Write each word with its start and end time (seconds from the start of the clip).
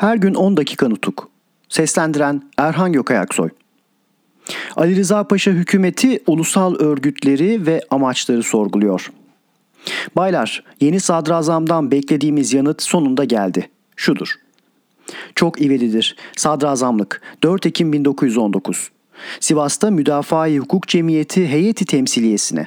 Her 0.00 0.16
gün 0.16 0.34
10 0.34 0.56
dakika 0.56 0.88
nutuk. 0.88 1.28
Seslendiren 1.68 2.42
Erhan 2.58 2.92
Gökayaksoy. 2.92 3.48
Ali 4.76 4.96
Rıza 4.96 5.24
Paşa 5.24 5.50
hükümeti 5.50 6.22
ulusal 6.26 6.74
örgütleri 6.74 7.66
ve 7.66 7.80
amaçları 7.90 8.42
sorguluyor. 8.42 9.12
Baylar, 10.16 10.64
yeni 10.80 11.00
sadrazamdan 11.00 11.90
beklediğimiz 11.90 12.52
yanıt 12.52 12.82
sonunda 12.82 13.24
geldi. 13.24 13.70
Şudur. 13.96 14.34
Çok 15.34 15.62
ivedidir. 15.62 16.16
Sadrazamlık 16.36 17.22
4 17.42 17.66
Ekim 17.66 17.92
1919. 17.92 18.90
Sivas'ta 19.40 19.90
Müdafaa-i 19.90 20.58
Hukuk 20.58 20.88
Cemiyeti 20.88 21.48
heyeti 21.48 21.84
temsiliyesine. 21.84 22.66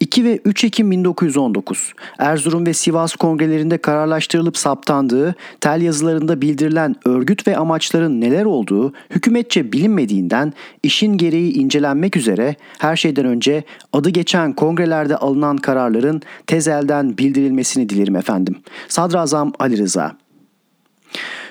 2 0.00 0.24
ve 0.24 0.40
3 0.44 0.64
Ekim 0.64 0.90
1919 0.90 1.92
Erzurum 2.18 2.66
ve 2.66 2.74
Sivas 2.74 3.16
kongrelerinde 3.16 3.78
kararlaştırılıp 3.78 4.56
saptandığı, 4.56 5.34
tel 5.60 5.82
yazılarında 5.82 6.40
bildirilen 6.40 6.96
örgüt 7.04 7.46
ve 7.46 7.56
amaçların 7.56 8.20
neler 8.20 8.44
olduğu 8.44 8.92
hükümetçe 9.10 9.72
bilinmediğinden 9.72 10.52
işin 10.82 11.16
gereği 11.16 11.52
incelenmek 11.52 12.16
üzere 12.16 12.56
her 12.78 12.96
şeyden 12.96 13.26
önce 13.26 13.64
adı 13.92 14.10
geçen 14.10 14.52
kongrelerde 14.52 15.16
alınan 15.16 15.56
kararların 15.56 16.22
tezelden 16.46 17.18
bildirilmesini 17.18 17.88
dilerim 17.88 18.16
efendim. 18.16 18.56
Sadrazam 18.88 19.52
Ali 19.58 19.78
Rıza 19.78 20.16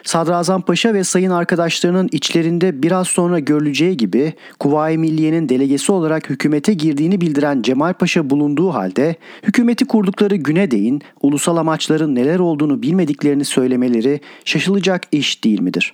Sadrazam 0.03 0.61
Paşa 0.61 0.93
ve 0.93 1.03
sayın 1.03 1.31
arkadaşlarının 1.31 2.09
içlerinde 2.11 2.83
biraz 2.83 3.07
sonra 3.07 3.39
görüleceği 3.39 3.97
gibi 3.97 4.33
Kuvayi 4.59 4.97
Milliye'nin 4.97 5.49
delegesi 5.49 5.91
olarak 5.91 6.29
hükümete 6.29 6.73
girdiğini 6.73 7.21
bildiren 7.21 7.61
Cemal 7.61 7.93
Paşa 7.93 8.29
bulunduğu 8.29 8.73
halde 8.73 9.15
hükümeti 9.43 9.85
kurdukları 9.85 10.35
güne 10.35 10.71
değin 10.71 11.01
ulusal 11.21 11.57
amaçların 11.57 12.15
neler 12.15 12.39
olduğunu 12.39 12.81
bilmediklerini 12.81 13.45
söylemeleri 13.45 14.19
şaşılacak 14.45 15.01
iş 15.11 15.43
değil 15.43 15.61
midir? 15.61 15.93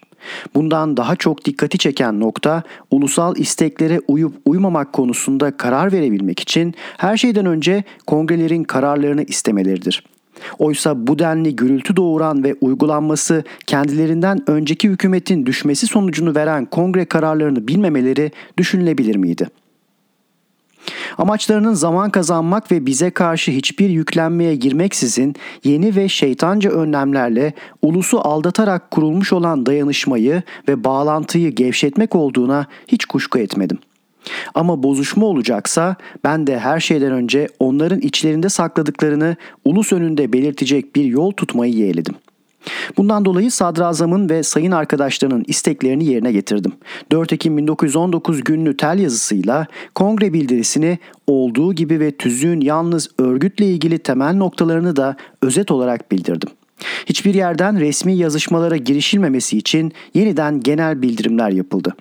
Bundan 0.55 0.97
daha 0.97 1.15
çok 1.15 1.45
dikkati 1.45 1.77
çeken 1.77 2.19
nokta 2.19 2.63
ulusal 2.91 3.37
isteklere 3.37 3.99
uyup 4.07 4.33
uymamak 4.45 4.93
konusunda 4.93 5.57
karar 5.57 5.91
verebilmek 5.91 6.39
için 6.39 6.73
her 6.97 7.17
şeyden 7.17 7.45
önce 7.45 7.83
kongrelerin 8.07 8.63
kararlarını 8.63 9.23
istemeleridir. 9.23 10.03
Oysa 10.59 11.07
bu 11.07 11.19
denli 11.19 11.55
gürültü 11.55 11.95
doğuran 11.95 12.43
ve 12.43 12.55
uygulanması 12.61 13.43
kendilerinden 13.67 14.43
önceki 14.47 14.89
hükümetin 14.89 15.45
düşmesi 15.45 15.87
sonucunu 15.87 16.35
veren 16.35 16.65
kongre 16.65 17.05
kararlarını 17.05 17.67
bilmemeleri 17.67 18.31
düşünülebilir 18.57 19.15
miydi? 19.15 19.47
Amaçlarının 21.17 21.73
zaman 21.73 22.09
kazanmak 22.09 22.71
ve 22.71 22.85
bize 22.85 23.09
karşı 23.11 23.51
hiçbir 23.51 23.89
yüklenmeye 23.89 24.55
girmeksizin 24.55 25.35
yeni 25.63 25.95
ve 25.95 26.09
şeytanca 26.09 26.71
önlemlerle 26.71 27.53
ulusu 27.81 28.19
aldatarak 28.27 28.91
kurulmuş 28.91 29.33
olan 29.33 29.65
dayanışmayı 29.65 30.43
ve 30.67 30.83
bağlantıyı 30.83 31.51
gevşetmek 31.51 32.15
olduğuna 32.15 32.67
hiç 32.87 33.05
kuşku 33.05 33.39
etmedim.'' 33.39 33.92
Ama 34.53 34.83
bozuşma 34.83 35.25
olacaksa 35.25 35.95
ben 36.23 36.47
de 36.47 36.59
her 36.59 36.79
şeyden 36.79 37.11
önce 37.11 37.47
onların 37.59 37.99
içlerinde 37.99 38.49
sakladıklarını 38.49 39.35
ulus 39.65 39.93
önünde 39.93 40.33
belirtecek 40.33 40.95
bir 40.95 41.05
yol 41.05 41.31
tutmayı 41.31 41.73
yeğledim. 41.73 42.15
Bundan 42.97 43.25
dolayı 43.25 43.51
sadrazamın 43.51 44.29
ve 44.29 44.43
sayın 44.43 44.71
arkadaşlarının 44.71 45.43
isteklerini 45.47 46.05
yerine 46.05 46.31
getirdim. 46.31 46.71
4 47.11 47.33
Ekim 47.33 47.57
1919 47.57 48.43
günlü 48.43 48.77
tel 48.77 48.99
yazısıyla 48.99 49.67
kongre 49.95 50.33
bildirisini 50.33 50.99
olduğu 51.27 51.73
gibi 51.73 51.99
ve 51.99 52.11
tüzüğün 52.11 52.61
yalnız 52.61 53.09
örgütle 53.19 53.65
ilgili 53.65 53.99
temel 53.99 54.35
noktalarını 54.35 54.95
da 54.95 55.15
özet 55.41 55.71
olarak 55.71 56.11
bildirdim. 56.11 56.49
Hiçbir 57.05 57.33
yerden 57.33 57.79
resmi 57.79 58.15
yazışmalara 58.15 58.77
girişilmemesi 58.77 59.57
için 59.57 59.93
yeniden 60.13 60.59
genel 60.59 61.01
bildirimler 61.01 61.49
yapıldı. 61.49 61.95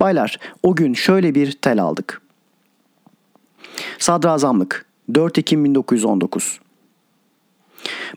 Baylar 0.00 0.38
o 0.62 0.76
gün 0.76 0.94
şöyle 0.94 1.34
bir 1.34 1.52
tel 1.52 1.82
aldık. 1.82 2.22
Sadrazamlık 3.98 4.86
4 5.14 5.38
Ekim 5.38 5.64
1919 5.64 6.60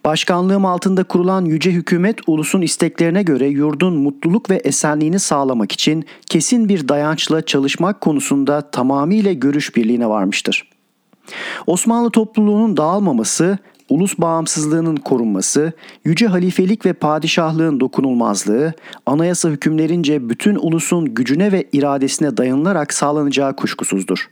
Başkanlığım 0.05 0.65
altında 0.65 1.03
kurulan 1.03 1.45
yüce 1.45 1.71
hükümet 1.71 2.19
ulusun 2.27 2.61
isteklerine 2.61 3.23
göre 3.23 3.47
yurdun 3.47 3.97
mutluluk 3.97 4.49
ve 4.49 4.55
esenliğini 4.55 5.19
sağlamak 5.19 5.71
için 5.71 6.05
kesin 6.29 6.69
bir 6.69 6.87
dayançla 6.87 7.45
çalışmak 7.45 8.01
konusunda 8.01 8.71
tamamıyla 8.71 9.33
görüş 9.33 9.75
birliğine 9.75 10.09
varmıştır. 10.09 10.69
Osmanlı 11.67 12.09
topluluğunun 12.09 12.77
dağılmaması 12.77 13.57
ulus 13.89 14.17
bağımsızlığının 14.17 14.95
korunması, 14.95 15.73
yüce 16.05 16.27
halifelik 16.27 16.85
ve 16.85 16.93
padişahlığın 16.93 17.79
dokunulmazlığı, 17.79 18.73
anayasa 19.05 19.49
hükümlerince 19.49 20.29
bütün 20.29 20.55
ulusun 20.55 21.05
gücüne 21.05 21.51
ve 21.51 21.63
iradesine 21.73 22.37
dayanılarak 22.37 22.93
sağlanacağı 22.93 23.55
kuşkusuzdur. 23.55 24.29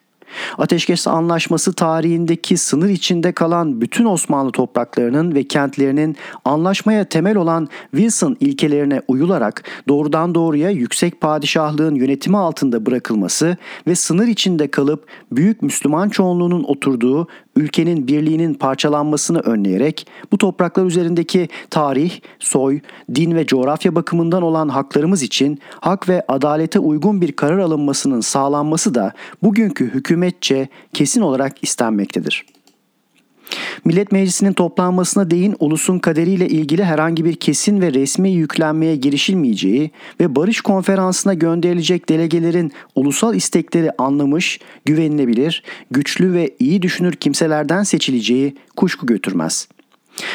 Ateşkes 0.57 1.07
Anlaşması 1.07 1.73
tarihindeki 1.73 2.57
sınır 2.57 2.89
içinde 2.89 3.31
kalan 3.31 3.81
bütün 3.81 4.05
Osmanlı 4.05 4.51
topraklarının 4.51 5.35
ve 5.35 5.43
kentlerinin 5.43 6.16
anlaşmaya 6.45 7.05
temel 7.05 7.37
olan 7.37 7.67
Wilson 7.91 8.37
ilkelerine 8.39 9.01
uyularak 9.07 9.63
doğrudan 9.87 10.35
doğruya 10.35 10.69
yüksek 10.69 11.22
padişahlığın 11.22 11.95
yönetimi 11.95 12.37
altında 12.37 12.85
bırakılması 12.85 13.57
ve 13.87 13.95
sınır 13.95 14.27
içinde 14.27 14.67
kalıp 14.72 15.07
büyük 15.31 15.61
Müslüman 15.61 16.09
çoğunluğunun 16.09 16.63
oturduğu 16.63 17.27
ülkenin 17.55 18.07
birliğinin 18.07 18.53
parçalanmasını 18.53 19.39
önleyerek 19.39 20.07
bu 20.31 20.38
topraklar 20.38 20.85
üzerindeki 20.85 21.49
tarih, 21.69 22.19
soy, 22.39 22.79
din 23.16 23.35
ve 23.35 23.45
coğrafya 23.45 23.95
bakımından 23.95 24.43
olan 24.43 24.69
haklarımız 24.69 25.23
için 25.23 25.59
hak 25.79 26.09
ve 26.09 26.23
adalete 26.27 26.79
uygun 26.79 27.21
bir 27.21 27.31
karar 27.31 27.59
alınmasının 27.59 28.21
sağlanması 28.21 28.95
da 28.95 29.13
bugünkü 29.43 29.93
hükümetçe 29.93 30.67
kesin 30.93 31.21
olarak 31.21 31.63
istenmektedir. 31.63 32.45
Millet 33.85 34.12
Meclisi'nin 34.12 34.53
toplanmasına 34.53 35.31
değin 35.31 35.56
ulusun 35.59 36.00
kaderiyle 36.00 36.47
ilgili 36.47 36.84
herhangi 36.84 37.25
bir 37.25 37.35
kesin 37.35 37.81
ve 37.81 37.94
resmi 37.94 38.31
yüklenmeye 38.31 38.96
girişilmeyeceği 38.96 39.91
ve 40.19 40.35
barış 40.35 40.62
konferansına 40.62 41.34
gönderilecek 41.34 42.09
delegelerin 42.09 42.72
ulusal 42.96 43.35
istekleri 43.35 43.91
anlamış, 43.97 44.59
güvenilebilir, 44.85 45.63
güçlü 45.91 46.34
ve 46.34 46.56
iyi 46.59 46.81
düşünür 46.81 47.13
kimselerden 47.13 47.84
seçileceği 47.84 48.56
kuşku 48.75 49.06
götürmez.'' 49.06 49.68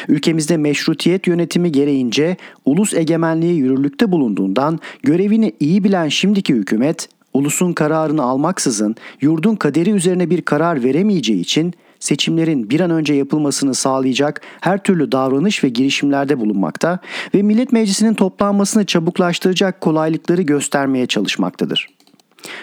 Ülkemizde 0.07 0.57
meşrutiyet 0.57 1.27
yönetimi 1.27 1.71
gereğince 1.71 2.37
ulus 2.65 2.93
egemenliği 2.93 3.57
yürürlükte 3.57 4.11
bulunduğundan 4.11 4.79
görevini 5.03 5.53
iyi 5.59 5.83
bilen 5.83 6.07
şimdiki 6.07 6.53
hükümet 6.53 7.09
ulusun 7.33 7.73
kararını 7.73 8.23
almaksızın 8.23 8.95
yurdun 9.21 9.55
kaderi 9.55 9.91
üzerine 9.91 10.29
bir 10.29 10.41
karar 10.41 10.83
veremeyeceği 10.83 11.39
için 11.39 11.73
seçimlerin 12.01 12.69
bir 12.69 12.79
an 12.79 12.91
önce 12.91 13.13
yapılmasını 13.13 13.73
sağlayacak 13.73 14.41
her 14.61 14.83
türlü 14.83 15.11
davranış 15.11 15.63
ve 15.63 15.69
girişimlerde 15.69 16.39
bulunmakta 16.39 16.99
ve 17.35 17.41
Millet 17.41 17.71
Meclisi'nin 17.71 18.13
toplanmasını 18.13 18.85
çabuklaştıracak 18.85 19.81
kolaylıkları 19.81 20.41
göstermeye 20.41 21.07
çalışmaktadır. 21.07 21.87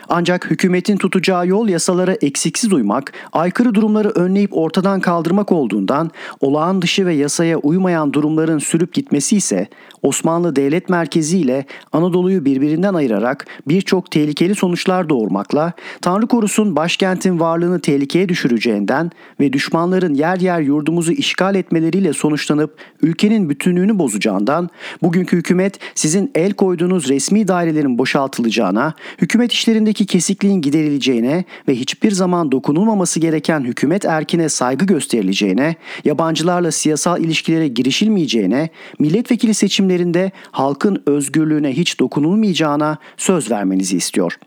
Ancak 0.08 0.50
hükümetin 0.50 0.96
tutacağı 0.96 1.46
yol 1.46 1.68
yasalara 1.68 2.12
eksiksiz 2.12 2.72
uymak, 2.72 3.12
aykırı 3.32 3.74
durumları 3.74 4.08
önleyip 4.08 4.56
ortadan 4.56 5.00
kaldırmak 5.00 5.52
olduğundan 5.52 6.10
olağan 6.40 6.82
dışı 6.82 7.06
ve 7.06 7.14
yasaya 7.14 7.58
uymayan 7.58 8.12
durumların 8.12 8.58
sürüp 8.58 8.94
gitmesi 8.94 9.36
ise 9.36 9.68
Osmanlı 10.02 10.56
devlet 10.56 10.88
merkezi 10.88 11.38
ile 11.38 11.66
Anadolu'yu 11.92 12.44
birbirinden 12.44 12.94
ayırarak 12.94 13.46
birçok 13.68 14.10
tehlikeli 14.10 14.54
sonuçlar 14.54 15.08
doğurmakla 15.08 15.72
Tanrı 16.02 16.26
korusun 16.26 16.76
başkentin 16.76 17.40
varlığını 17.40 17.80
tehlikeye 17.80 18.28
düşüreceğinden 18.28 19.10
ve 19.40 19.52
düşmanların 19.52 20.14
yer 20.14 20.40
yer 20.40 20.60
yurdumuzu 20.60 21.12
işgal 21.12 21.54
etmeleriyle 21.54 22.12
sonuçlanıp 22.12 22.76
ülkenin 23.02 23.50
bütünlüğünü 23.50 23.98
bozacağından 23.98 24.70
bugünkü 25.02 25.36
hükümet 25.36 25.78
sizin 25.94 26.30
el 26.34 26.52
koyduğunuz 26.52 27.08
resmi 27.08 27.48
dairelerin 27.48 27.98
boşaltılacağına, 27.98 28.94
hükümet 29.22 29.52
işlerindeki 29.68 30.06
kesikliğin 30.06 30.60
giderileceğine 30.60 31.44
ve 31.68 31.74
hiçbir 31.74 32.10
zaman 32.10 32.52
dokunulmaması 32.52 33.20
gereken 33.20 33.60
hükümet 33.64 34.04
erkine 34.04 34.48
saygı 34.48 34.84
gösterileceğine, 34.84 35.76
yabancılarla 36.04 36.72
siyasal 36.72 37.20
ilişkilere 37.20 37.68
girişilmeyeceğine, 37.68 38.68
milletvekili 38.98 39.54
seçim 39.54 39.68
seçimlerinde 39.68 40.32
halkın 40.50 41.02
özgürlüğüne 41.06 41.72
hiç 41.72 42.00
dokunulmayacağına 42.00 42.98
söz 43.16 43.50
vermenizi 43.50 43.96
istiyor. 43.96 44.38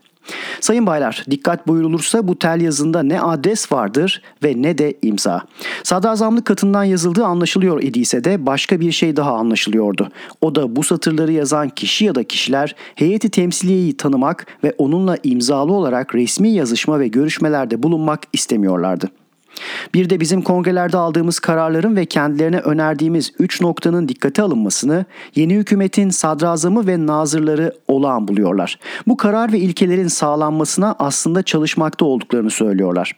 Sayın 0.60 0.86
baylar 0.86 1.24
dikkat 1.30 1.66
buyurulursa 1.68 2.28
bu 2.28 2.38
tel 2.38 2.60
yazında 2.60 3.02
ne 3.02 3.20
adres 3.20 3.72
vardır 3.72 4.22
ve 4.42 4.54
ne 4.56 4.78
de 4.78 4.94
imza. 5.02 5.42
Sadrazamlık 5.82 6.44
katından 6.44 6.84
yazıldığı 6.84 7.24
anlaşılıyor 7.24 7.82
idiyse 7.82 8.24
de 8.24 8.46
başka 8.46 8.80
bir 8.80 8.92
şey 8.92 9.16
daha 9.16 9.34
anlaşılıyordu. 9.34 10.08
O 10.40 10.54
da 10.54 10.76
bu 10.76 10.82
satırları 10.82 11.32
yazan 11.32 11.68
kişi 11.68 12.04
ya 12.04 12.14
da 12.14 12.24
kişiler 12.24 12.76
heyeti 12.94 13.30
temsiliyeyi 13.30 13.96
tanımak 13.96 14.46
ve 14.64 14.74
onunla 14.78 15.18
imzalı 15.22 15.72
olarak 15.72 16.14
resmi 16.14 16.48
yazışma 16.48 17.00
ve 17.00 17.08
görüşmelerde 17.08 17.82
bulunmak 17.82 18.20
istemiyorlardı. 18.32 19.08
Bir 19.94 20.10
de 20.10 20.20
bizim 20.20 20.42
kongrelerde 20.42 20.96
aldığımız 20.96 21.40
kararların 21.40 21.96
ve 21.96 22.06
kendilerine 22.06 22.58
önerdiğimiz 22.58 23.32
üç 23.38 23.60
noktanın 23.60 24.08
dikkate 24.08 24.42
alınmasını 24.42 25.04
yeni 25.34 25.54
hükümetin 25.54 26.10
sadrazamı 26.10 26.86
ve 26.86 27.06
nazırları 27.06 27.72
olağan 27.88 28.28
buluyorlar. 28.28 28.78
Bu 29.06 29.16
karar 29.16 29.52
ve 29.52 29.58
ilkelerin 29.58 30.08
sağlanmasına 30.08 30.96
aslında 30.98 31.42
çalışmakta 31.42 32.04
olduklarını 32.04 32.50
söylüyorlar. 32.50 33.12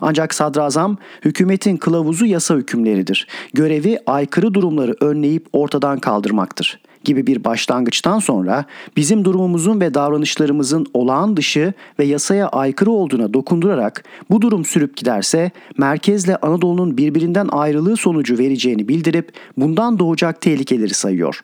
Ancak 0.00 0.34
sadrazam 0.34 0.96
hükümetin 1.24 1.76
kılavuzu 1.76 2.26
yasa 2.26 2.54
hükümleridir. 2.54 3.26
Görevi 3.54 3.98
aykırı 4.06 4.54
durumları 4.54 4.94
önleyip 5.00 5.46
ortadan 5.52 5.98
kaldırmaktır 5.98 6.80
gibi 7.04 7.26
bir 7.26 7.44
başlangıçtan 7.44 8.18
sonra 8.18 8.64
bizim 8.96 9.24
durumumuzun 9.24 9.80
ve 9.80 9.94
davranışlarımızın 9.94 10.86
olağan 10.94 11.36
dışı 11.36 11.72
ve 11.98 12.04
yasaya 12.04 12.48
aykırı 12.48 12.90
olduğuna 12.90 13.34
dokundurarak 13.34 14.04
bu 14.30 14.42
durum 14.42 14.64
sürüp 14.64 14.96
giderse 14.96 15.50
merkezle 15.78 16.36
Anadolu'nun 16.36 16.96
birbirinden 16.96 17.48
ayrılığı 17.52 17.96
sonucu 17.96 18.38
vereceğini 18.38 18.88
bildirip 18.88 19.32
bundan 19.56 19.98
doğacak 19.98 20.40
tehlikeleri 20.40 20.94
sayıyor. 20.94 21.40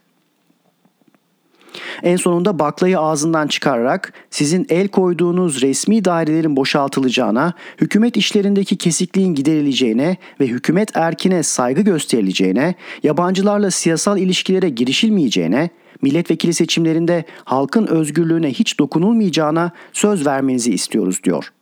En 2.02 2.16
sonunda 2.16 2.58
baklayı 2.58 2.98
ağzından 2.98 3.46
çıkararak 3.46 4.12
sizin 4.30 4.66
el 4.68 4.88
koyduğunuz 4.88 5.62
resmi 5.62 6.04
dairelerin 6.04 6.56
boşaltılacağına, 6.56 7.52
hükümet 7.80 8.16
işlerindeki 8.16 8.76
kesikliğin 8.76 9.34
giderileceğine 9.34 10.16
ve 10.40 10.46
hükümet 10.46 10.96
erkine 10.96 11.42
saygı 11.42 11.80
gösterileceğine, 11.80 12.74
yabancılarla 13.02 13.70
siyasal 13.70 14.18
ilişkilere 14.18 14.68
girişilmeyeceğine, 14.68 15.70
milletvekili 16.02 16.54
seçimlerinde 16.54 17.24
halkın 17.44 17.86
özgürlüğüne 17.86 18.50
hiç 18.50 18.78
dokunulmayacağına 18.78 19.70
söz 19.92 20.26
vermenizi 20.26 20.74
istiyoruz 20.74 21.20
diyor. 21.24 21.52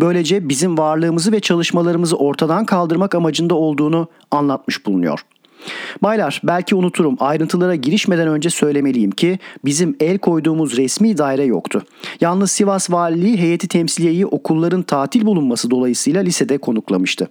Böylece 0.00 0.48
bizim 0.48 0.78
varlığımızı 0.78 1.32
ve 1.32 1.40
çalışmalarımızı 1.40 2.16
ortadan 2.16 2.66
kaldırmak 2.66 3.14
amacında 3.14 3.54
olduğunu 3.54 4.08
anlatmış 4.30 4.86
bulunuyor. 4.86 5.24
Baylar 6.02 6.40
belki 6.44 6.74
unuturum 6.74 7.16
ayrıntılara 7.20 7.74
girişmeden 7.74 8.28
önce 8.28 8.50
söylemeliyim 8.50 9.10
ki 9.10 9.38
bizim 9.64 9.96
el 10.00 10.18
koyduğumuz 10.18 10.76
resmi 10.76 11.18
daire 11.18 11.44
yoktu. 11.44 11.82
Yalnız 12.20 12.50
Sivas 12.50 12.90
Valiliği 12.90 13.36
heyeti 13.36 13.68
temsiliyeyi 13.68 14.26
okulların 14.26 14.82
tatil 14.82 15.26
bulunması 15.26 15.70
dolayısıyla 15.70 16.20
lisede 16.20 16.58
konuklamıştı. 16.58 17.28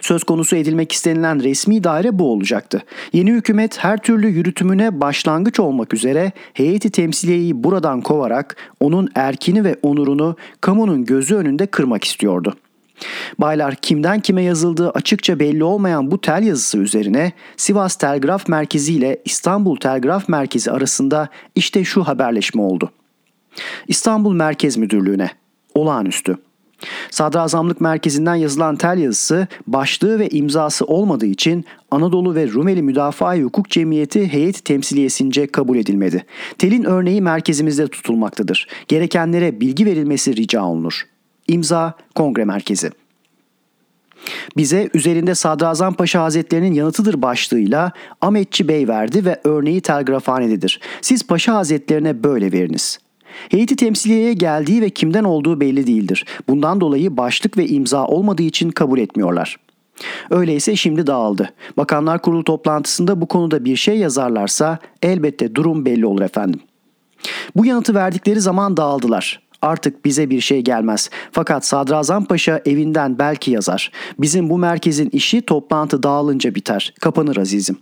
Söz 0.00 0.24
konusu 0.24 0.56
edilmek 0.56 0.92
istenilen 0.92 1.42
resmi 1.42 1.84
daire 1.84 2.18
bu 2.18 2.32
olacaktı. 2.32 2.82
Yeni 3.12 3.30
hükümet 3.30 3.78
her 3.78 3.98
türlü 3.98 4.28
yürütümüne 4.28 5.00
başlangıç 5.00 5.60
olmak 5.60 5.94
üzere 5.94 6.32
heyeti 6.54 6.90
temsiliyeyi 6.90 7.64
buradan 7.64 8.00
kovarak 8.00 8.56
onun 8.80 9.08
erkini 9.14 9.64
ve 9.64 9.76
onurunu 9.82 10.36
kamunun 10.60 11.04
gözü 11.04 11.34
önünde 11.34 11.66
kırmak 11.66 12.04
istiyordu.'' 12.04 12.69
Baylar 13.38 13.74
kimden 13.74 14.20
kime 14.20 14.42
yazıldığı 14.42 14.90
açıkça 14.90 15.38
belli 15.38 15.64
olmayan 15.64 16.10
bu 16.10 16.20
tel 16.20 16.42
yazısı 16.42 16.78
üzerine 16.78 17.32
Sivas 17.56 17.96
Telgraf 17.96 18.48
Merkezi 18.48 18.94
ile 18.94 19.22
İstanbul 19.24 19.76
Telgraf 19.76 20.28
Merkezi 20.28 20.70
arasında 20.70 21.28
işte 21.54 21.84
şu 21.84 22.04
haberleşme 22.04 22.62
oldu. 22.62 22.90
İstanbul 23.88 24.32
Merkez 24.32 24.76
Müdürlüğü'ne 24.76 25.30
olağanüstü. 25.74 26.36
Sadrazamlık 27.10 27.80
merkezinden 27.80 28.34
yazılan 28.34 28.76
tel 28.76 28.98
yazısı 28.98 29.46
başlığı 29.66 30.18
ve 30.18 30.28
imzası 30.28 30.84
olmadığı 30.84 31.26
için 31.26 31.64
Anadolu 31.90 32.34
ve 32.34 32.48
Rumeli 32.48 32.82
Müdafaa 32.82 33.36
Hukuk 33.36 33.70
Cemiyeti 33.70 34.32
heyet 34.32 34.64
temsiliyesince 34.64 35.46
kabul 35.46 35.76
edilmedi. 35.76 36.24
Telin 36.58 36.84
örneği 36.84 37.22
merkezimizde 37.22 37.88
tutulmaktadır. 37.88 38.68
Gerekenlere 38.88 39.60
bilgi 39.60 39.86
verilmesi 39.86 40.36
rica 40.36 40.64
olunur. 40.64 41.06
İmza 41.50 41.94
Kongre 42.14 42.44
Merkezi. 42.44 42.90
Bize 44.56 44.90
üzerinde 44.94 45.34
Sadrazam 45.34 45.94
Paşa 45.94 46.22
Hazretlerinin 46.22 46.72
yanıtıdır 46.72 47.22
başlığıyla 47.22 47.92
Ahmetçi 48.20 48.68
Bey 48.68 48.88
verdi 48.88 49.24
ve 49.24 49.40
örneği 49.44 49.80
telgrafhanededir. 49.80 50.80
Siz 51.00 51.26
Paşa 51.26 51.54
Hazretlerine 51.54 52.24
böyle 52.24 52.52
veriniz. 52.52 52.98
Heyeti 53.48 53.76
temsiliyeye 53.76 54.32
geldiği 54.32 54.82
ve 54.82 54.90
kimden 54.90 55.24
olduğu 55.24 55.60
belli 55.60 55.86
değildir. 55.86 56.26
Bundan 56.48 56.80
dolayı 56.80 57.16
başlık 57.16 57.56
ve 57.56 57.66
imza 57.66 58.06
olmadığı 58.06 58.42
için 58.42 58.70
kabul 58.70 58.98
etmiyorlar. 58.98 59.56
Öyleyse 60.30 60.76
şimdi 60.76 61.06
dağıldı. 61.06 61.50
Bakanlar 61.76 62.22
Kurulu 62.22 62.44
toplantısında 62.44 63.20
bu 63.20 63.26
konuda 63.26 63.64
bir 63.64 63.76
şey 63.76 63.98
yazarlarsa 63.98 64.78
elbette 65.02 65.54
durum 65.54 65.84
belli 65.84 66.06
olur 66.06 66.20
efendim. 66.22 66.60
Bu 67.56 67.66
yanıtı 67.66 67.94
verdikleri 67.94 68.40
zaman 68.40 68.76
dağıldılar. 68.76 69.49
Artık 69.62 70.04
bize 70.04 70.30
bir 70.30 70.40
şey 70.40 70.60
gelmez. 70.60 71.10
Fakat 71.32 71.66
Sadrazam 71.66 72.24
Paşa 72.24 72.60
evinden 72.66 73.18
belki 73.18 73.50
yazar. 73.50 73.92
Bizim 74.18 74.50
bu 74.50 74.58
merkezin 74.58 75.10
işi 75.12 75.42
toplantı 75.42 76.02
dağılınca 76.02 76.54
biter. 76.54 76.94
Kapanır 77.00 77.36
azizim. 77.36 77.78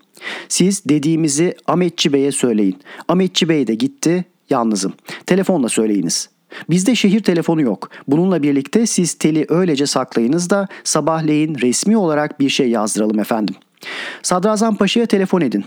Siz 0.48 0.84
dediğimizi 0.84 1.54
Ahmetçi 1.66 2.12
Bey'e 2.12 2.32
söyleyin. 2.32 2.78
Ahmetçi 3.08 3.48
Bey 3.48 3.66
de 3.66 3.74
gitti, 3.74 4.24
yalnızım. 4.50 4.92
Telefonla 5.26 5.68
söyleyiniz. 5.68 6.28
Bizde 6.70 6.94
şehir 6.94 7.22
telefonu 7.22 7.62
yok. 7.62 7.90
Bununla 8.08 8.42
birlikte 8.42 8.86
siz 8.86 9.14
teli 9.14 9.46
öylece 9.48 9.86
saklayınız 9.86 10.50
da 10.50 10.68
sabahleyin 10.84 11.54
resmi 11.54 11.96
olarak 11.96 12.40
bir 12.40 12.48
şey 12.48 12.70
yazdıralım 12.70 13.18
efendim. 13.18 13.54
Sadrazam 14.22 14.76
Paşa'ya 14.76 15.06
telefon 15.06 15.40
edin. 15.40 15.64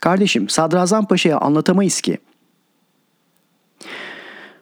Kardeşim 0.00 0.48
Sadrazam 0.48 1.06
Paşa'ya 1.06 1.38
anlatamayız 1.38 2.00
ki. 2.00 2.18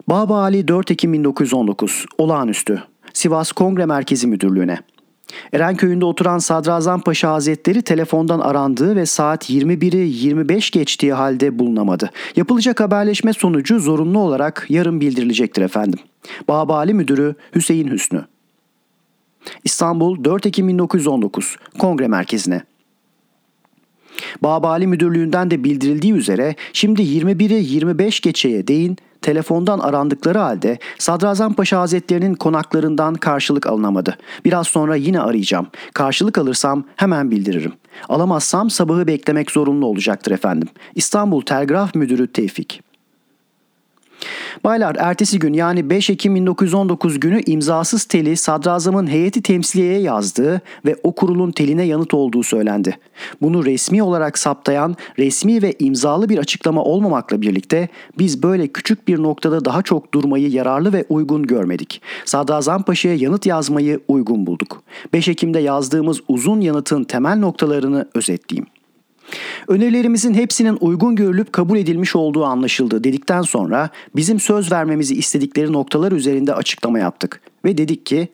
Baba 0.08 0.40
Ali 0.40 0.68
4 0.68 0.90
Ekim 0.90 1.12
1919 1.12 2.06
Olağanüstü 2.18 2.82
Sivas 3.12 3.52
Kongre 3.52 3.86
Merkezi 3.86 4.26
Müdürlüğü'ne 4.26 4.78
Erenköy'ünde 5.52 6.04
oturan 6.04 6.38
Sadrazam 6.38 7.00
Paşa 7.00 7.32
Hazretleri 7.32 7.82
telefondan 7.82 8.40
arandığı 8.40 8.96
ve 8.96 9.06
saat 9.06 9.50
21'i 9.50 10.26
25 10.26 10.70
geçtiği 10.70 11.12
halde 11.12 11.58
bulunamadı. 11.58 12.10
Yapılacak 12.36 12.80
haberleşme 12.80 13.32
sonucu 13.32 13.80
zorunlu 13.80 14.18
olarak 14.18 14.66
yarın 14.68 15.00
bildirilecektir 15.00 15.62
efendim. 15.62 15.98
Baba 16.48 16.76
Ali 16.76 16.94
Müdürü 16.94 17.34
Hüseyin 17.54 17.90
Hüsnü 17.90 18.24
İstanbul 19.64 20.24
4 20.24 20.46
Ekim 20.46 20.68
1919 20.68 21.56
Kongre 21.78 22.08
Merkezi'ne 22.08 22.62
Babali 24.42 24.86
Müdürlüğü'nden 24.86 25.50
de 25.50 25.64
bildirildiği 25.64 26.12
üzere 26.12 26.54
şimdi 26.72 27.02
21'i 27.02 27.74
25 27.74 28.20
geçeye 28.20 28.68
değin 28.68 28.96
telefondan 29.24 29.78
arandıkları 29.78 30.38
halde 30.38 30.78
Sadrazam 30.98 31.54
Paşa 31.54 31.80
Hazretlerinin 31.80 32.34
konaklarından 32.34 33.14
karşılık 33.14 33.66
alınamadı. 33.66 34.16
Biraz 34.44 34.66
sonra 34.66 34.96
yine 34.96 35.20
arayacağım. 35.20 35.66
Karşılık 35.94 36.38
alırsam 36.38 36.84
hemen 36.96 37.30
bildiririm. 37.30 37.72
Alamazsam 38.08 38.70
sabahı 38.70 39.06
beklemek 39.06 39.50
zorunlu 39.50 39.86
olacaktır 39.86 40.32
efendim. 40.32 40.68
İstanbul 40.94 41.42
Telgraf 41.42 41.94
Müdürü 41.94 42.32
Tevfik. 42.32 42.82
Baylar 44.64 44.96
ertesi 44.98 45.38
gün 45.38 45.52
yani 45.52 45.90
5 45.90 46.10
Ekim 46.10 46.34
1919 46.34 47.20
günü 47.20 47.40
imzasız 47.46 48.04
teli 48.04 48.36
sadrazamın 48.36 49.06
heyeti 49.06 49.42
temsiliyeye 49.42 50.00
yazdığı 50.00 50.60
ve 50.84 50.96
o 51.02 51.14
kurulun 51.14 51.50
teline 51.50 51.82
yanıt 51.82 52.14
olduğu 52.14 52.42
söylendi. 52.42 52.98
Bunu 53.42 53.64
resmi 53.64 54.02
olarak 54.02 54.38
saptayan 54.38 54.96
resmi 55.18 55.62
ve 55.62 55.74
imzalı 55.78 56.28
bir 56.28 56.38
açıklama 56.38 56.82
olmamakla 56.84 57.40
birlikte 57.40 57.88
biz 58.18 58.42
böyle 58.42 58.68
küçük 58.68 59.08
bir 59.08 59.22
noktada 59.22 59.64
daha 59.64 59.82
çok 59.82 60.14
durmayı 60.14 60.50
yararlı 60.50 60.92
ve 60.92 61.04
uygun 61.08 61.42
görmedik. 61.42 62.02
Sadrazam 62.24 62.82
Paşa'ya 62.82 63.14
yanıt 63.14 63.46
yazmayı 63.46 64.00
uygun 64.08 64.46
bulduk. 64.46 64.82
5 65.12 65.28
Ekim'de 65.28 65.60
yazdığımız 65.60 66.20
uzun 66.28 66.60
yanıtın 66.60 67.04
temel 67.04 67.38
noktalarını 67.38 68.08
özetleyeyim. 68.14 68.73
Önerilerimizin 69.68 70.34
hepsinin 70.34 70.78
uygun 70.80 71.16
görülüp 71.16 71.52
kabul 71.52 71.78
edilmiş 71.78 72.16
olduğu 72.16 72.44
anlaşıldı 72.44 73.04
dedikten 73.04 73.42
sonra 73.42 73.90
bizim 74.16 74.40
söz 74.40 74.72
vermemizi 74.72 75.14
istedikleri 75.14 75.72
noktalar 75.72 76.12
üzerinde 76.12 76.54
açıklama 76.54 76.98
yaptık 76.98 77.40
ve 77.64 77.78
dedik 77.78 78.06
ki 78.06 78.28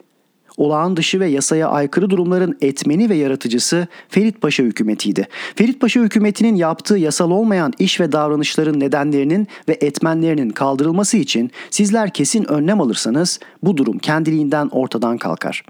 olağan 0.57 0.97
dışı 0.97 1.21
ve 1.21 1.27
yasaya 1.27 1.69
aykırı 1.69 2.11
durumların 2.11 2.59
etmeni 2.61 3.09
ve 3.09 3.15
yaratıcısı 3.15 3.89
Ferit 4.09 4.41
Paşa 4.41 4.63
hükümetiydi. 4.63 5.29
Ferit 5.57 5.81
Paşa 5.81 6.01
hükümetinin 6.01 6.57
yaptığı 6.57 6.99
yasal 6.99 7.31
olmayan 7.31 7.73
iş 7.79 8.01
ve 8.01 8.13
davranışların 8.13 8.81
nedenlerinin 8.81 9.49
ve 9.69 9.79
etmenlerinin 9.81 10.51
kaldırılması 10.51 11.17
için 11.17 11.51
sizler 11.71 12.13
kesin 12.13 12.45
önlem 12.45 12.81
alırsanız 12.81 13.41
bu 13.63 13.77
durum 13.77 13.99
kendiliğinden 13.99 14.69
ortadan 14.73 15.19
kalkar.'' 15.19 15.65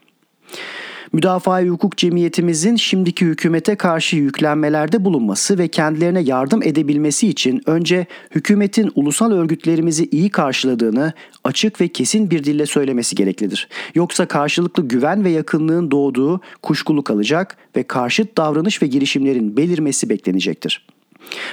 Müdafaa 1.13 1.63
hukuk 1.63 1.97
cemiyetimizin 1.97 2.77
şimdiki 2.77 3.27
hükümete 3.27 3.75
karşı 3.75 4.17
yüklenmelerde 4.17 5.05
bulunması 5.05 5.59
ve 5.59 5.69
kendilerine 5.69 6.21
yardım 6.21 6.63
edebilmesi 6.63 7.29
için 7.29 7.63
önce 7.67 8.07
hükümetin 8.31 8.93
ulusal 8.95 9.33
örgütlerimizi 9.33 10.09
iyi 10.11 10.31
karşıladığını 10.31 11.13
açık 11.45 11.81
ve 11.81 11.89
kesin 11.89 12.31
bir 12.31 12.45
dille 12.45 12.67
söylemesi 12.67 13.17
gereklidir. 13.17 13.69
Yoksa 13.95 14.27
karşılıklı 14.27 14.89
güven 14.89 15.25
ve 15.25 15.31
yakınlığın 15.31 15.91
doğduğu 15.91 16.41
kuşkulu 16.63 17.05
kalacak 17.05 17.57
ve 17.77 17.83
karşıt 17.83 18.37
davranış 18.37 18.83
ve 18.83 18.87
girişimlerin 18.87 19.57
belirmesi 19.57 20.09
beklenecektir. 20.09 20.87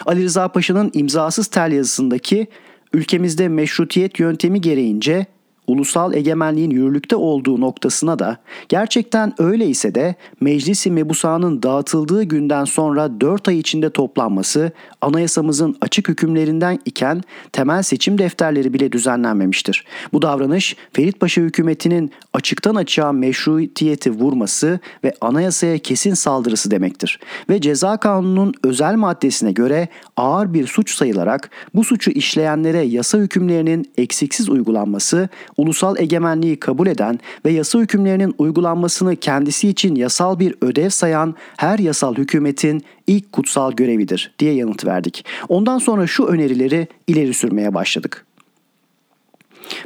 Ali 0.06 0.24
Rıza 0.24 0.48
Paşa'nın 0.48 0.92
imzasız 0.94 1.48
tel 1.48 1.72
yazısındaki 1.72 2.48
ülkemizde 2.94 3.48
meşrutiyet 3.48 4.20
yöntemi 4.20 4.62
gereğince 4.62 5.26
ulusal 5.68 6.14
egemenliğin 6.14 6.70
yürürlükte 6.70 7.16
olduğu 7.16 7.62
noktasına 7.62 8.20
da 8.20 8.38
gerçekten 8.70 9.34
öyleyse 9.38 9.96
de 9.96 10.16
Meclisi 10.42 10.92
Mebusa'nın 10.92 11.64
dağıtıldığı 11.64 12.24
günden 12.24 12.66
sonra 12.66 13.22
4 13.22 13.48
ay 13.48 13.60
içinde 13.60 13.90
toplanması 13.90 14.72
anayasamızın 15.02 15.78
açık 15.82 16.10
hükümlerinden 16.10 16.80
iken 16.86 17.22
temel 17.52 17.84
seçim 17.84 18.18
defterleri 18.18 18.74
bile 18.74 18.92
düzenlenmemiştir. 18.92 19.86
Bu 20.14 20.22
davranış 20.22 20.76
Ferit 20.94 21.20
Paşa 21.20 21.42
hükümetinin 21.42 22.12
açıktan 22.34 22.76
açığa 22.76 23.12
meşruiyeti 23.12 24.12
vurması 24.12 24.80
ve 25.04 25.14
anayasaya 25.22 25.78
kesin 25.78 26.14
saldırısı 26.14 26.72
demektir. 26.72 27.20
Ve 27.50 27.62
ceza 27.62 27.98
kanununun 27.98 28.54
özel 28.64 28.96
maddesine 28.96 29.52
göre 29.52 29.88
ağır 30.18 30.54
bir 30.54 30.68
suç 30.68 30.96
sayılarak 30.96 31.50
bu 31.76 31.84
suçu 31.84 32.12
işleyenlere 32.12 32.82
yasa 32.82 33.18
hükümlerinin 33.18 33.92
eksiksiz 33.98 34.50
uygulanması, 34.50 35.30
ulusal 35.58 35.98
egemenliği 35.98 36.60
kabul 36.60 36.88
eden 36.88 37.20
ve 37.46 37.52
yasa 37.52 37.80
hükümlerinin 37.80 38.36
uygulanmasını 38.38 39.16
kendisi 39.16 39.70
için 39.70 39.96
yasal 39.96 40.40
bir 40.40 40.56
ödev 40.62 40.90
sayan 40.90 41.36
her 41.58 41.80
yasal 41.80 42.16
hükümetin 42.16 42.84
ilk 43.08 43.32
kutsal 43.32 43.72
görevidir 43.72 44.34
diye 44.40 44.54
yanıt 44.54 44.86
verdik. 44.86 45.26
Ondan 45.50 45.78
sonra 45.78 46.08
şu 46.08 46.26
önerileri 46.26 46.88
ileri 47.08 47.34
sürmeye 47.34 47.74
başladık. 47.74 48.26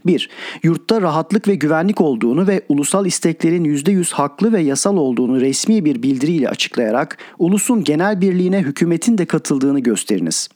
1. 0.05 0.29
Yurtta 0.63 1.01
rahatlık 1.01 1.47
ve 1.47 1.55
güvenlik 1.55 2.01
olduğunu 2.01 2.47
ve 2.47 2.61
ulusal 2.69 3.05
isteklerin 3.05 3.65
%100 3.65 4.13
haklı 4.13 4.53
ve 4.53 4.61
yasal 4.61 4.97
olduğunu 4.97 5.41
resmi 5.41 5.85
bir 5.85 6.03
bildiriyle 6.03 6.49
açıklayarak 6.49 7.17
ulusun 7.39 7.83
genel 7.83 8.21
birliğine 8.21 8.59
hükümetin 8.59 9.17
de 9.17 9.25
katıldığını 9.25 9.79
gösteriniz. 9.79 10.49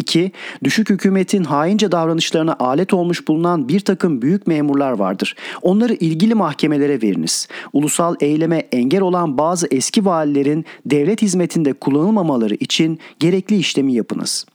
2. 0.00 0.32
Düşük 0.64 0.90
hükümetin 0.90 1.44
haince 1.44 1.92
davranışlarına 1.92 2.56
alet 2.58 2.94
olmuş 2.94 3.28
bulunan 3.28 3.68
bir 3.68 3.80
takım 3.80 4.22
büyük 4.22 4.46
memurlar 4.46 4.92
vardır. 4.92 5.36
Onları 5.62 5.94
ilgili 5.94 6.34
mahkemelere 6.34 7.02
veriniz. 7.02 7.48
Ulusal 7.72 8.14
eyleme 8.20 8.56
engel 8.56 9.00
olan 9.00 9.38
bazı 9.38 9.66
eski 9.70 10.04
valilerin 10.04 10.64
devlet 10.86 11.22
hizmetinde 11.22 11.72
kullanılmamaları 11.72 12.54
için 12.54 12.98
gerekli 13.18 13.56
işlemi 13.56 13.92
yapınız. 13.94 14.46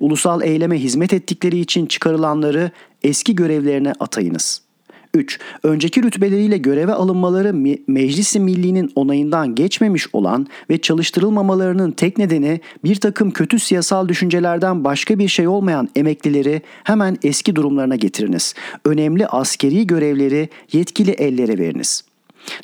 Ulusal 0.00 0.42
eyleme 0.42 0.78
hizmet 0.78 1.12
ettikleri 1.12 1.58
için 1.58 1.86
çıkarılanları 1.86 2.70
eski 3.02 3.34
görevlerine 3.34 3.92
atayınız.'' 4.00 4.71
3. 5.14 5.38
Önceki 5.62 6.02
rütbeleriyle 6.02 6.58
göreve 6.58 6.92
alınmaları 6.92 7.54
Meclisi 7.86 8.40
Milli'nin 8.40 8.92
onayından 8.94 9.54
geçmemiş 9.54 10.06
olan 10.12 10.46
ve 10.70 10.80
çalıştırılmamalarının 10.80 11.90
tek 11.90 12.18
nedeni 12.18 12.60
bir 12.84 12.96
takım 12.96 13.30
kötü 13.30 13.58
siyasal 13.58 14.08
düşüncelerden 14.08 14.84
başka 14.84 15.18
bir 15.18 15.28
şey 15.28 15.48
olmayan 15.48 15.88
emeklileri 15.96 16.62
hemen 16.84 17.18
eski 17.22 17.56
durumlarına 17.56 17.96
getiriniz. 17.96 18.54
Önemli 18.84 19.26
askeri 19.26 19.86
görevleri 19.86 20.48
yetkili 20.72 21.10
ellere 21.10 21.58
veriniz.'' 21.58 22.11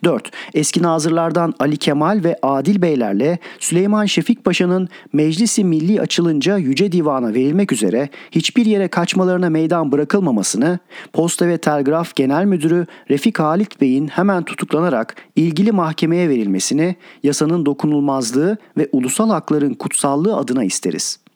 4. 0.04 0.30
Eski 0.54 0.82
nazırlardan 0.82 1.54
Ali 1.58 1.76
Kemal 1.76 2.20
ve 2.24 2.36
Adil 2.42 2.82
Beylerle 2.82 3.38
Süleyman 3.58 4.06
Şefik 4.06 4.44
Paşa'nın 4.44 4.88
Meclisi 5.12 5.64
Milli 5.64 6.00
açılınca 6.00 6.56
Yüce 6.56 6.92
Divan'a 6.92 7.34
verilmek 7.34 7.72
üzere 7.72 8.08
hiçbir 8.30 8.66
yere 8.66 8.88
kaçmalarına 8.88 9.50
meydan 9.50 9.92
bırakılmamasını, 9.92 10.78
Posta 11.12 11.48
ve 11.48 11.58
Telgraf 11.58 12.14
Genel 12.16 12.44
Müdürü 12.44 12.86
Refik 13.10 13.38
Halit 13.38 13.80
Bey'in 13.80 14.08
hemen 14.08 14.42
tutuklanarak 14.42 15.16
ilgili 15.36 15.72
mahkemeye 15.72 16.28
verilmesini, 16.28 16.96
yasanın 17.22 17.66
dokunulmazlığı 17.66 18.56
ve 18.76 18.88
ulusal 18.92 19.30
hakların 19.30 19.74
kutsallığı 19.74 20.36
adına 20.36 20.64
isteriz.'' 20.64 21.27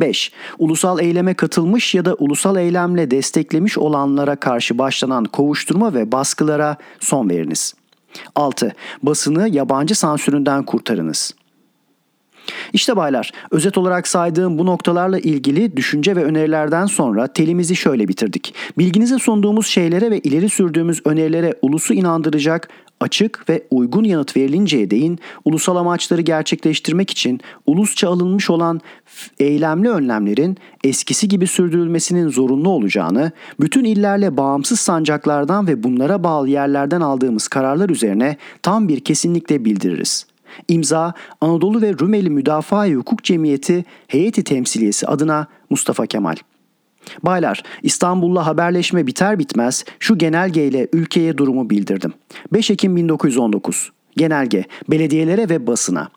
5. 0.00 0.32
Ulusal 0.58 1.00
eyleme 1.00 1.34
katılmış 1.34 1.94
ya 1.94 2.04
da 2.04 2.14
ulusal 2.14 2.56
eylemle 2.56 3.10
desteklemiş 3.10 3.78
olanlara 3.78 4.36
karşı 4.36 4.78
başlanan 4.78 5.24
kovuşturma 5.24 5.94
ve 5.94 6.12
baskılara 6.12 6.76
son 7.00 7.30
veriniz. 7.30 7.74
6. 8.34 8.72
Basını 9.02 9.48
yabancı 9.48 9.94
sansüründen 9.94 10.64
kurtarınız. 10.64 11.34
İşte 12.72 12.96
baylar, 12.96 13.32
özet 13.50 13.78
olarak 13.78 14.08
saydığım 14.08 14.58
bu 14.58 14.66
noktalarla 14.66 15.18
ilgili 15.18 15.76
düşünce 15.76 16.16
ve 16.16 16.24
önerilerden 16.24 16.86
sonra 16.86 17.26
telimizi 17.26 17.76
şöyle 17.76 18.08
bitirdik. 18.08 18.54
Bilginize 18.78 19.18
sunduğumuz 19.18 19.66
şeylere 19.66 20.10
ve 20.10 20.18
ileri 20.18 20.48
sürdüğümüz 20.48 21.00
önerilere 21.04 21.54
ulusu 21.62 21.94
inandıracak, 21.94 22.68
açık 23.06 23.48
ve 23.48 23.62
uygun 23.70 24.04
yanıt 24.04 24.36
verilinceye 24.36 24.90
değin 24.90 25.18
ulusal 25.44 25.76
amaçları 25.76 26.20
gerçekleştirmek 26.20 27.10
için 27.10 27.40
ulusça 27.66 28.08
alınmış 28.10 28.50
olan 28.50 28.80
eylemli 29.38 29.90
önlemlerin 29.90 30.56
eskisi 30.84 31.28
gibi 31.28 31.46
sürdürülmesinin 31.46 32.28
zorunlu 32.28 32.68
olacağını, 32.68 33.32
bütün 33.60 33.84
illerle 33.84 34.36
bağımsız 34.36 34.80
sancaklardan 34.80 35.66
ve 35.66 35.82
bunlara 35.82 36.24
bağlı 36.24 36.48
yerlerden 36.48 37.00
aldığımız 37.00 37.48
kararlar 37.48 37.90
üzerine 37.90 38.36
tam 38.62 38.88
bir 38.88 39.00
kesinlikle 39.00 39.64
bildiririz. 39.64 40.26
İmza 40.68 41.14
Anadolu 41.40 41.82
ve 41.82 41.94
Rumeli 42.00 42.30
Müdafaa 42.30 42.88
Hukuk 42.88 43.24
Cemiyeti 43.24 43.84
Heyeti 44.08 44.44
Temsiliyesi 44.44 45.06
adına 45.06 45.46
Mustafa 45.70 46.06
Kemal. 46.06 46.36
Baylar, 47.22 47.62
İstanbul'la 47.82 48.46
haberleşme 48.46 49.06
biter 49.06 49.38
bitmez 49.38 49.84
şu 50.00 50.18
genelgeyle 50.18 50.88
ülkeye 50.92 51.38
durumu 51.38 51.70
bildirdim. 51.70 52.12
5 52.52 52.70
Ekim 52.70 52.96
1919. 52.96 53.92
Genelge, 54.16 54.64
belediyelere 54.90 55.48
ve 55.48 55.66
basına. 55.66 56.08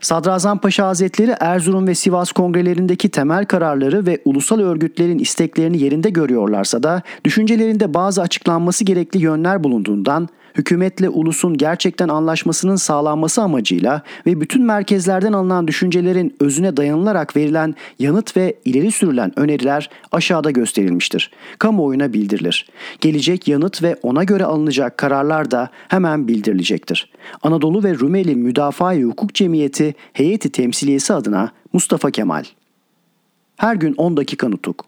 Sadrazam 0.00 0.58
Paşa 0.58 0.86
Hazretleri 0.86 1.34
Erzurum 1.40 1.86
ve 1.86 1.94
Sivas 1.94 2.32
kongrelerindeki 2.32 3.08
temel 3.08 3.44
kararları 3.44 4.06
ve 4.06 4.20
ulusal 4.24 4.60
örgütlerin 4.60 5.18
isteklerini 5.18 5.82
yerinde 5.82 6.10
görüyorlarsa 6.10 6.82
da 6.82 7.02
düşüncelerinde 7.24 7.94
bazı 7.94 8.22
açıklanması 8.22 8.84
gerekli 8.84 9.22
yönler 9.22 9.64
bulunduğundan 9.64 10.28
hükümetle 10.58 11.08
ulusun 11.08 11.56
gerçekten 11.56 12.08
anlaşmasının 12.08 12.76
sağlanması 12.76 13.42
amacıyla 13.42 14.02
ve 14.26 14.40
bütün 14.40 14.64
merkezlerden 14.64 15.32
alınan 15.32 15.68
düşüncelerin 15.68 16.36
özüne 16.40 16.76
dayanılarak 16.76 17.36
verilen 17.36 17.74
yanıt 17.98 18.36
ve 18.36 18.54
ileri 18.64 18.92
sürülen 18.92 19.38
öneriler 19.38 19.90
aşağıda 20.12 20.50
gösterilmiştir. 20.50 21.30
Kamuoyuna 21.58 22.12
bildirilir. 22.12 22.68
Gelecek 23.00 23.48
yanıt 23.48 23.82
ve 23.82 23.96
ona 24.02 24.24
göre 24.24 24.44
alınacak 24.44 24.98
kararlar 24.98 25.50
da 25.50 25.68
hemen 25.88 26.28
bildirilecektir. 26.28 27.10
Anadolu 27.42 27.84
ve 27.84 27.94
Rumeli 27.94 28.36
Müdafaa 28.36 28.94
Hukuk 28.94 29.34
Cemiyeti 29.34 29.65
Heyeti 30.12 30.52
Temsiliyesi 30.52 31.12
adına 31.14 31.52
Mustafa 31.72 32.10
Kemal. 32.10 32.44
Her 33.56 33.76
gün 33.76 33.94
10 33.96 34.16
dakika 34.16 34.48
nutuk. 34.48 34.84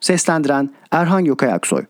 Seslendiren 0.00 0.70
Erhan 0.90 1.20
Yokayaksoy. 1.20 1.84